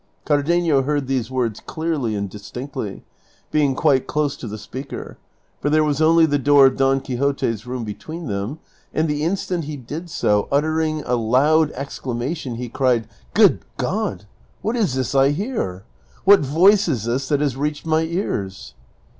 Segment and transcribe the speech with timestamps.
[0.25, 3.03] Cardenio heard these words clearly and distinctly,
[3.51, 5.19] being quite close to the speaker,
[5.59, 8.57] for there was only the door of Don Quixote's room between them,
[8.95, 14.25] and the instant he did so, utter ing a loud exclamation he cried," Good God!
[14.63, 15.83] what is this I hear?
[16.23, 18.73] What voice is this that has reached my ears